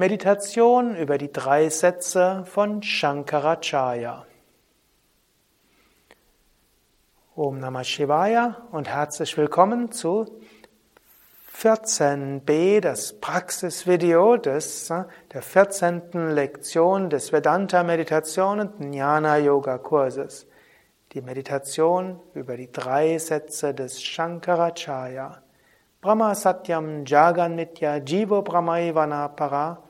Meditation 0.00 0.96
über 0.96 1.18
die 1.18 1.30
drei 1.30 1.68
Sätze 1.68 2.46
von 2.46 2.82
Shankaracharya. 2.82 4.24
Om 7.36 7.58
Namah 7.58 7.84
Shivaya 7.84 8.56
und 8.72 8.88
herzlich 8.88 9.36
willkommen 9.36 9.92
zu 9.92 10.24
14b, 11.54 12.80
das 12.80 13.20
Praxisvideo 13.20 14.38
des, 14.38 14.88
äh, 14.88 15.04
der 15.34 15.42
14. 15.42 16.30
Lektion 16.30 17.10
des 17.10 17.30
Vedanta 17.30 17.82
Meditation 17.82 18.60
und 18.60 18.80
Jnana 18.80 19.36
Yoga 19.36 19.76
Kurses. 19.76 20.46
Die 21.12 21.20
Meditation 21.20 22.20
über 22.32 22.56
die 22.56 22.72
drei 22.72 23.18
Sätze 23.18 23.74
des 23.74 24.02
Shankaracharya. 24.02 25.42
Brahma 26.00 26.34
Satyam 26.34 27.04
Jagan 27.04 27.56
Nitya 27.56 27.98
Jivo 27.98 28.40
Brahmaivana 28.40 29.28
Para 29.28 29.89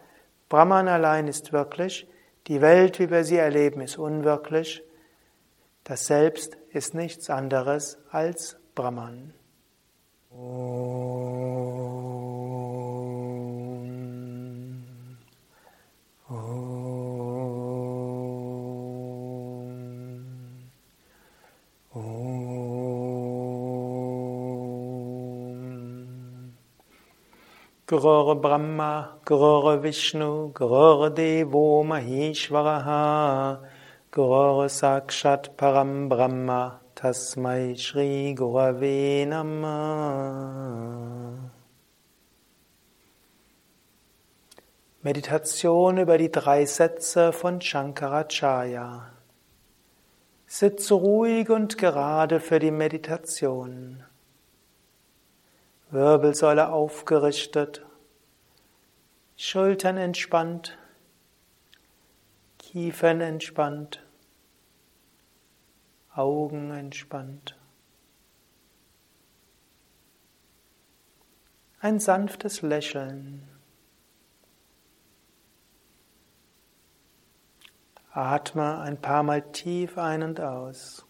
Brahman 0.51 0.89
allein 0.89 1.29
ist 1.29 1.53
wirklich, 1.53 2.09
die 2.49 2.61
Welt, 2.61 2.99
wie 2.99 3.09
wir 3.09 3.23
sie 3.23 3.37
erleben, 3.37 3.81
ist 3.81 3.99
unwirklich. 3.99 4.83
Das 5.85 6.07
Selbst 6.07 6.59
ist 6.71 6.93
nichts 6.93 7.31
anderes 7.31 7.99
als 8.11 8.59
Brahman. 8.75 9.33
Gurur 27.91 28.41
Brahma, 28.41 29.19
Gurur 29.25 29.83
Vishnu, 29.83 30.53
Gurur 30.53 31.11
Devo 31.11 31.83
Maheshwaraha, 31.83 33.59
Gurur 34.13 34.69
Sakshat 34.69 35.57
Param 35.57 36.09
Brahma, 36.09 36.79
Tasmai 36.95 37.77
Shri 37.77 38.37
Gurave 38.39 39.27
Namah. 39.27 40.71
Meditation 45.03 45.99
über 45.99 46.17
die 46.17 46.31
drei 46.31 46.67
Sätze 46.67 47.33
von 47.33 47.61
Shankaracharya. 47.61 49.11
Sitze 50.47 50.95
ruhig 50.95 51.51
und 51.51 51.77
gerade 51.77 52.39
für 52.39 52.61
die 52.61 52.71
Meditation. 52.71 54.05
Wirbelsäule 55.91 56.69
aufgerichtet, 56.69 57.85
Schultern 59.37 59.97
entspannt, 59.97 60.79
Kiefern 62.59 63.21
entspannt, 63.21 64.01
Augen 66.15 66.71
entspannt. 66.71 67.59
Ein 71.81 71.99
sanftes 71.99 72.63
Lächeln. 72.63 73.49
Atme 78.13 78.79
ein 78.81 79.01
paar 79.01 79.23
Mal 79.23 79.41
tief 79.51 79.97
ein 79.99 80.23
und 80.23 80.41
aus. 80.41 81.07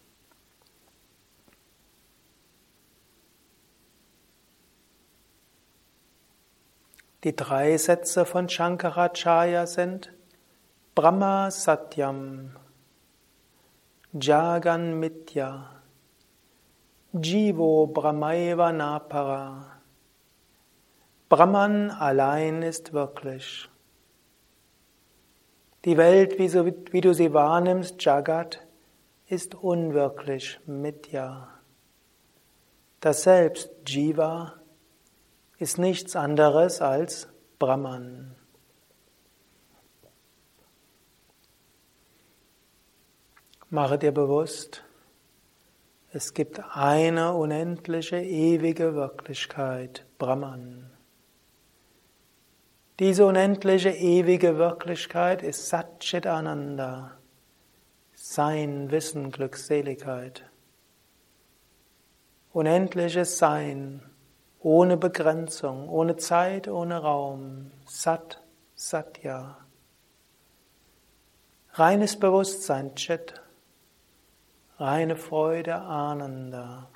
Die 7.23 7.35
drei 7.35 7.77
Sätze 7.77 8.25
von 8.25 8.49
Shankaracharya 8.49 9.67
sind 9.67 10.11
Brahma 10.95 11.51
Satyam, 11.51 12.57
Jagan 14.11 14.99
Mitya, 14.99 15.69
Jivo 17.13 17.85
Brahmaiva 17.85 18.71
Napara. 18.71 19.81
Brahman 21.29 21.91
allein 21.91 22.63
ist 22.63 22.91
wirklich. 22.91 23.69
Die 25.85 25.97
Welt, 25.97 26.39
wie, 26.39 27.01
du 27.01 27.13
sie 27.13 27.33
wahrnimmst, 27.35 28.03
Jagat, 28.03 28.65
ist 29.27 29.53
unwirklich, 29.53 30.59
Mitya. 30.65 31.49
Das 32.99 33.21
Selbst, 33.21 33.69
Jiva, 33.85 34.60
ist 35.61 35.77
nichts 35.77 36.15
anderes 36.15 36.81
als 36.81 37.27
Brahman. 37.59 38.35
Mache 43.69 43.99
dir 43.99 44.11
bewusst, 44.11 44.83
es 46.11 46.33
gibt 46.33 46.59
eine 46.75 47.33
unendliche, 47.33 48.17
ewige 48.17 48.95
Wirklichkeit, 48.95 50.03
Brahman. 50.17 50.89
Diese 52.97 53.27
unendliche, 53.27 53.91
ewige 53.91 54.57
Wirklichkeit 54.57 55.43
ist 55.43 55.69
Satchit 55.69 56.25
Ananda, 56.25 57.19
Sein, 58.15 58.89
Wissen, 58.89 59.31
Glückseligkeit. 59.31 60.43
Unendliches 62.51 63.37
Sein, 63.37 64.10
ohne 64.61 64.95
Begrenzung, 64.97 65.89
ohne 65.89 66.17
Zeit, 66.17 66.67
ohne 66.67 66.97
Raum. 67.01 67.71
Sat, 67.85 68.41
Satya. 68.75 69.57
Reines 71.73 72.19
Bewusstsein, 72.19 72.95
Chit. 72.95 73.33
Reine 74.77 75.15
Freude, 75.15 75.75
Ananda. 75.75 76.89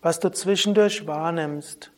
Was 0.00 0.18
du 0.18 0.30
zwischendurch 0.30 1.06
wahrnimmst, 1.06 1.92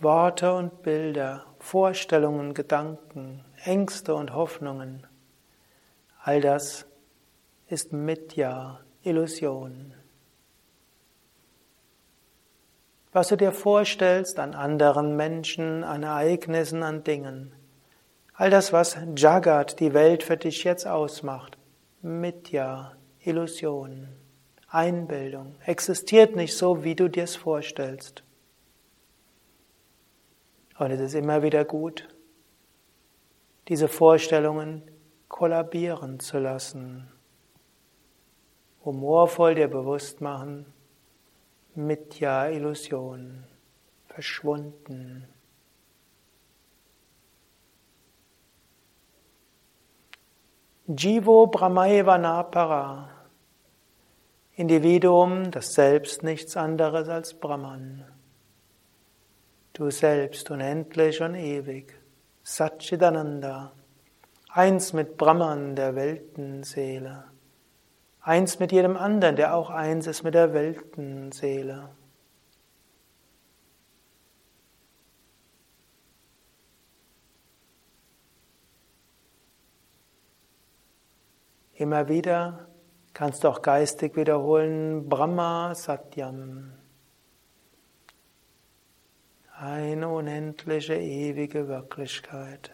Worte 0.00 0.54
und 0.54 0.82
Bilder, 0.82 1.46
Vorstellungen, 1.58 2.54
Gedanken, 2.54 3.44
Ängste 3.62 4.14
und 4.14 4.34
Hoffnungen, 4.34 5.06
all 6.22 6.40
das 6.40 6.86
ist 7.68 7.92
Mitya, 7.92 8.83
Illusion. 9.04 9.92
Was 13.12 13.28
du 13.28 13.36
dir 13.36 13.52
vorstellst 13.52 14.38
an 14.38 14.54
anderen 14.54 15.14
Menschen, 15.14 15.84
an 15.84 16.02
Ereignissen, 16.02 16.82
an 16.82 17.04
Dingen. 17.04 17.54
All 18.32 18.48
das, 18.48 18.72
was 18.72 18.96
Jagat, 19.14 19.78
die 19.78 19.92
Welt 19.92 20.22
für 20.22 20.38
dich 20.38 20.64
jetzt 20.64 20.86
ausmacht. 20.86 21.58
Mitya, 22.00 22.96
Illusion, 23.20 24.08
Einbildung, 24.68 25.56
existiert 25.64 26.34
nicht 26.34 26.56
so, 26.56 26.82
wie 26.82 26.94
du 26.94 27.08
dir 27.08 27.24
es 27.24 27.36
vorstellst. 27.36 28.24
Und 30.78 30.90
es 30.90 31.00
ist 31.00 31.14
immer 31.14 31.42
wieder 31.42 31.64
gut, 31.66 32.08
diese 33.68 33.86
Vorstellungen 33.86 34.82
kollabieren 35.28 36.20
zu 36.20 36.38
lassen 36.38 37.13
humorvoll 38.84 39.54
dir 39.54 39.68
bewusst 39.68 40.20
machen, 40.20 40.66
Mitya 41.74 42.48
Illusion 42.48 43.44
verschwunden. 44.06 45.26
Jivo 50.86 51.46
Brahmaeva 51.46 52.18
Napara. 52.18 53.10
Individuum, 54.56 55.50
das 55.50 55.72
Selbst 55.72 56.22
nichts 56.22 56.56
anderes 56.56 57.08
als 57.08 57.34
Brahman. 57.34 58.04
Du 59.72 59.90
selbst 59.90 60.50
unendlich 60.50 61.20
und 61.22 61.34
ewig. 61.34 61.98
Satchidananda. 62.44 63.72
Eins 64.50 64.92
mit 64.92 65.16
Brahman, 65.16 65.74
der 65.74 65.96
Weltenseele 65.96 67.33
eins 68.24 68.58
mit 68.58 68.72
jedem 68.72 68.96
anderen, 68.96 69.36
der 69.36 69.54
auch 69.54 69.70
eins 69.70 70.06
ist 70.06 70.22
mit 70.22 70.34
der 70.34 70.54
Weltenseele. 70.54 71.90
Immer 81.74 82.08
wieder 82.08 82.68
kannst 83.12 83.44
du 83.44 83.48
auch 83.48 83.60
geistig 83.60 84.16
wiederholen, 84.16 85.08
Brahma 85.08 85.74
Satyam. 85.74 86.72
Eine 89.56 90.08
unendliche, 90.08 90.94
ewige 90.94 91.68
Wirklichkeit. 91.68 92.70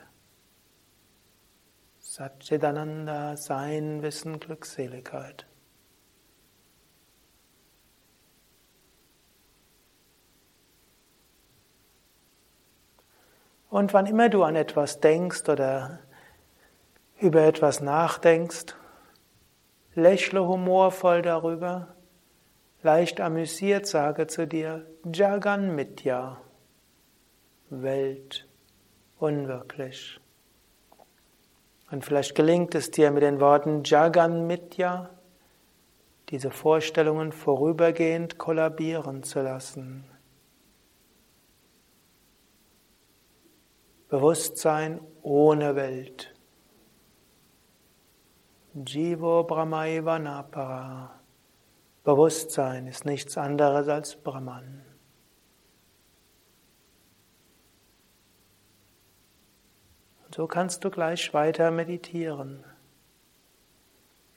Satchidananda, 2.21 3.35
Sein, 3.39 4.03
Wissen, 4.03 4.41
Glückseligkeit. 4.41 5.47
Und 13.71 13.95
wann 13.95 14.05
immer 14.05 14.29
du 14.29 14.43
an 14.43 14.55
etwas 14.55 15.01
denkst 15.01 15.49
oder 15.49 16.01
über 17.19 17.41
etwas 17.47 17.81
nachdenkst, 17.81 18.75
lächle 19.95 20.47
humorvoll 20.47 21.23
darüber, 21.23 21.97
leicht 22.83 23.23
amüsiert 23.23 23.87
sage 23.87 24.27
zu 24.27 24.47
dir 24.47 24.85
Jagan 25.11 25.75
Mitya, 25.75 26.39
Welt, 27.71 28.47
unwirklich. 29.19 30.21
Und 31.91 32.05
vielleicht 32.05 32.35
gelingt 32.35 32.75
es 32.75 32.91
dir 32.91 33.11
mit 33.11 33.23
den 33.23 33.41
Worten 33.41 33.83
Jagan 33.85 34.47
Mitya, 34.47 35.11
diese 36.29 36.51
Vorstellungen 36.51 37.33
vorübergehend 37.33 38.39
kollabieren 38.39 39.25
zu 39.25 39.43
lassen. 39.43 40.05
Bewusstsein 44.09 45.01
ohne 45.23 45.75
Welt. 45.75 46.35
Jivo 48.75 49.43
Brahmaiva 49.45 50.19
Napara. 50.19 51.21
Bewusstsein 52.05 52.87
ist 52.87 53.05
nichts 53.05 53.37
anderes 53.37 53.89
als 53.89 54.17
Brahman. 54.17 54.90
So 60.41 60.47
kannst 60.47 60.83
du 60.85 60.91
gleich 60.91 61.35
weiter 61.35 61.71
meditieren. 61.71 62.65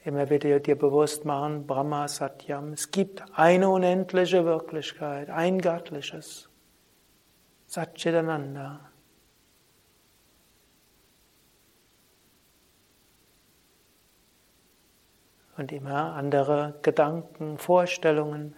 Immer 0.03 0.29
wieder 0.29 0.59
dir 0.59 0.77
bewusst 0.77 1.23
machen, 1.23 1.65
Brahma 1.65 2.09
Satyam. 2.09 2.73
Es 2.73 2.91
gibt 2.91 3.23
eine 3.31 3.69
unendliche 3.69 4.43
Wirklichkeit, 4.43 5.29
ein 5.29 5.61
göttliches. 5.61 6.49
Satchitananda. 7.67 8.81
Und 15.55 15.71
immer 15.71 16.15
andere 16.15 16.79
Gedanken, 16.81 17.57
Vorstellungen 17.57 18.57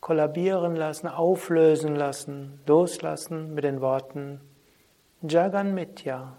kollabieren 0.00 0.76
lassen, 0.76 1.08
auflösen 1.08 1.96
lassen, 1.96 2.60
loslassen 2.66 3.54
mit 3.54 3.64
den 3.64 3.80
Worten 3.80 4.42
Jagan 5.26 5.72
Mitya, 5.72 6.36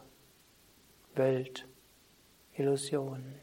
Welt, 1.15 1.65
Illusion. 2.53 3.33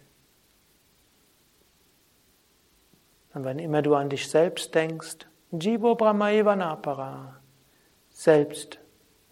Und 3.35 3.45
wenn 3.45 3.59
immer 3.59 3.83
du 3.83 3.97
an 3.97 4.09
dich 4.09 4.29
selbst 4.29 4.73
denkst, 4.73 5.27
Jivo 5.51 5.97
Brahma 5.97 6.31
Napara, 6.55 7.41
selbst 8.11 8.79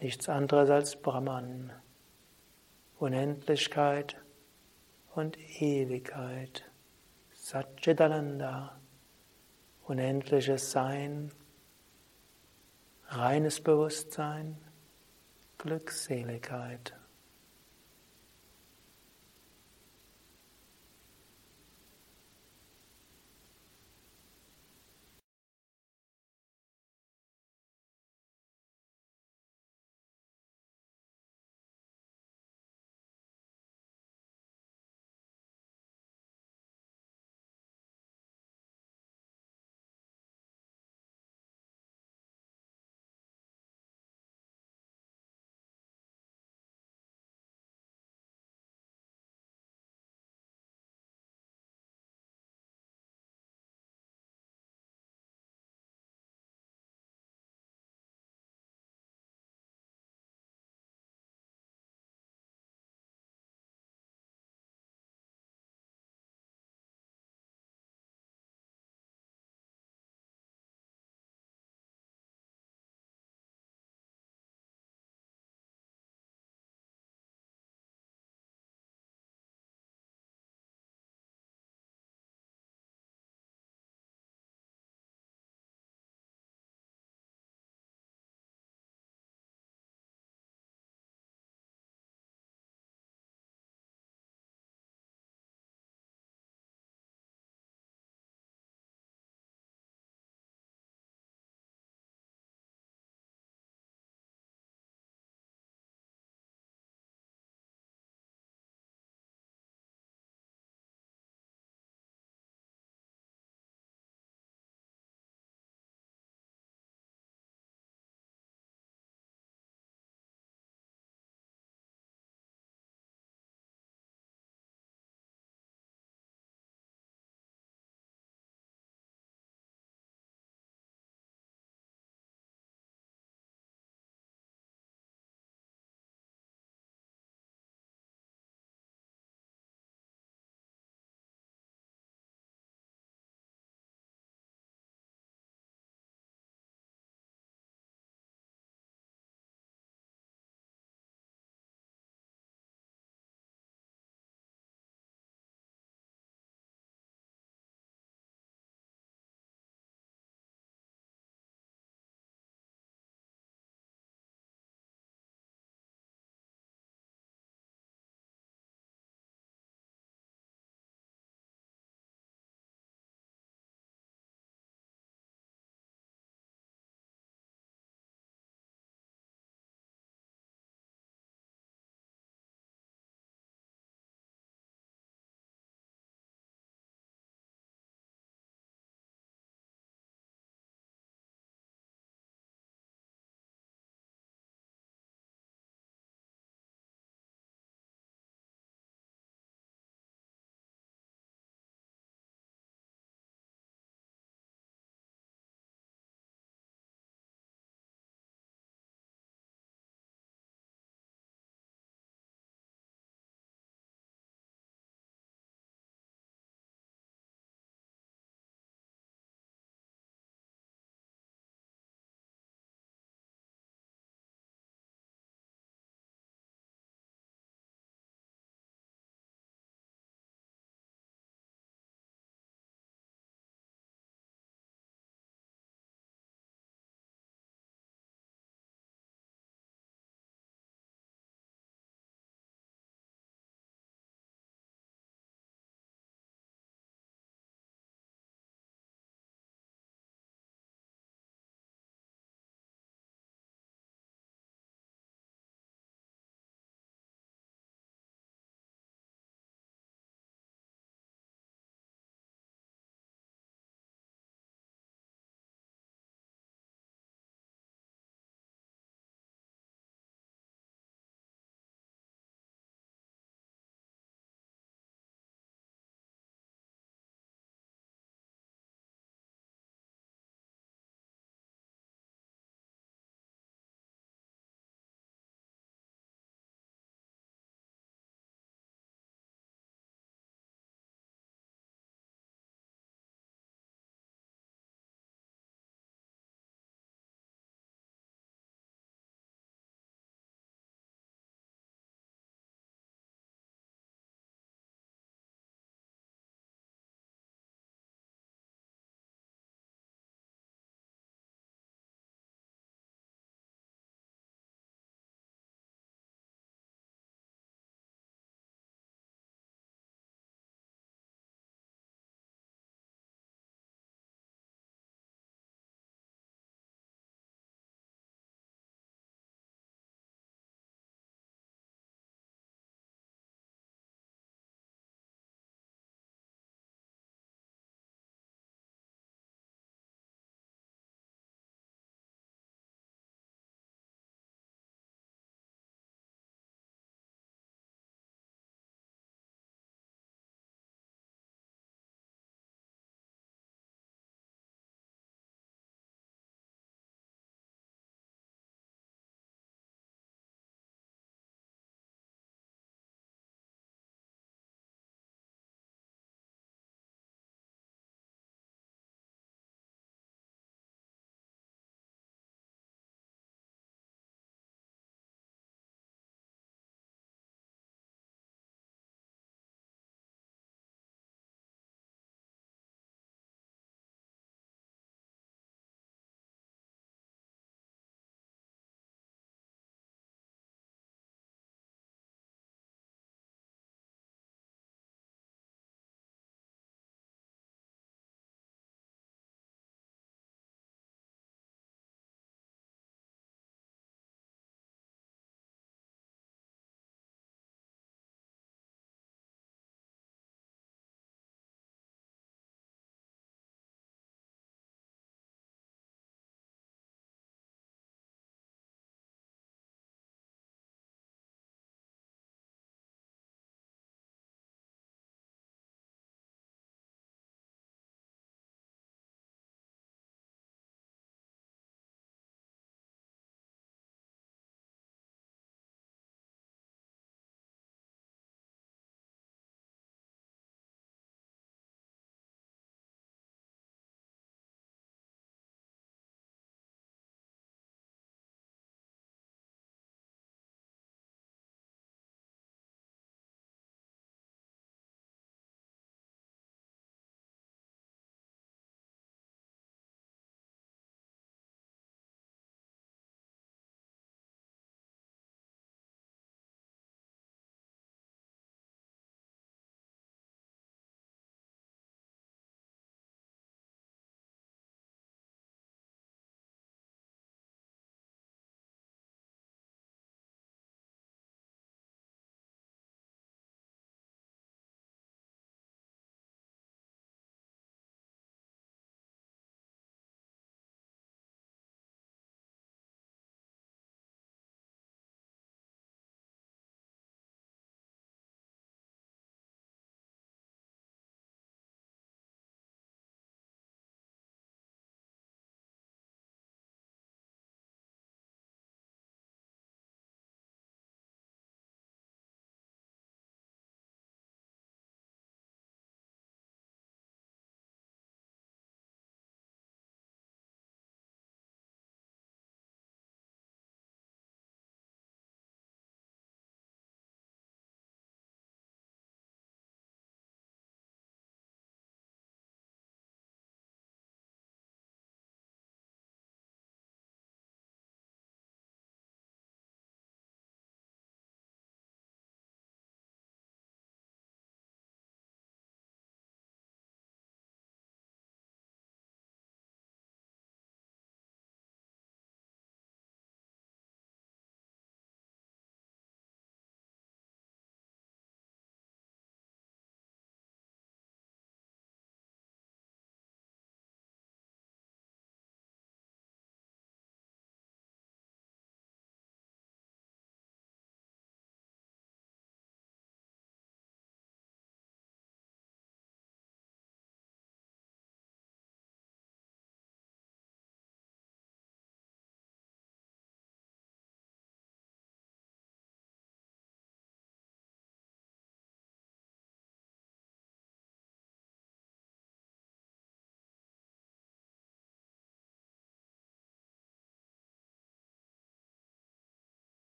nichts 0.00 0.28
anderes 0.28 0.70
als 0.70 0.94
Brahman, 0.94 1.72
Unendlichkeit 3.00 4.16
und 5.16 5.36
Ewigkeit, 5.60 6.70
Satchitananda, 7.34 8.78
unendliches 9.88 10.70
Sein, 10.70 11.32
reines 13.08 13.60
Bewusstsein, 13.60 14.65
Glückseligkeit. 15.58 16.95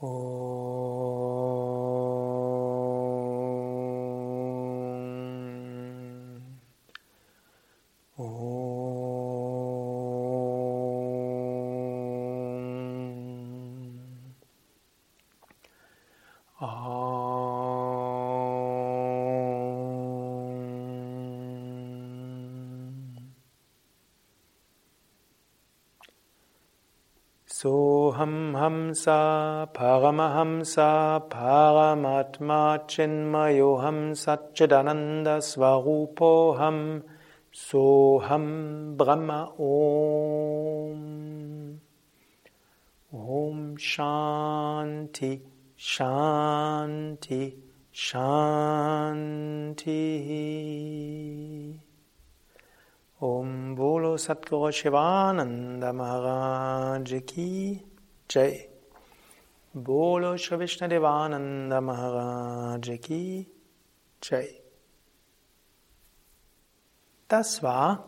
Soham 0.00 0.30
Hamsa 28.20 29.66
Paramahamsa 29.72 31.22
Paramatma 31.30 32.78
Chinmayoham 32.86 34.12
Satchidananda 34.12 35.40
Svarupoham 35.40 37.02
Soham 37.50 38.94
Brahma 38.94 39.48
Om. 39.58 41.00
Om 43.14 43.76
Shanti 43.78 45.40
Shanti 45.78 47.54
Shanti. 47.90 49.30
Om 53.22 53.74
Bolo 53.74 54.16
Satguru 54.16 54.70
Shivananda 54.70 55.92
Maharaj 55.94 57.24
Ki 57.26 57.82
Jai. 58.32 58.68
Bolo 59.74 60.36
Shri 60.36 60.56
Vishnadevananda 60.58 61.80
Maharaj 61.80 63.00
Ki 63.02 63.48
Jai. 64.22 64.60
Das 67.26 67.60
war 67.64 68.04